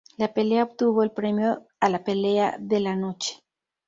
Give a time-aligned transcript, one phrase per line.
[0.17, 3.43] La pelea obtuvo el premio a la "Pelea de la Noche".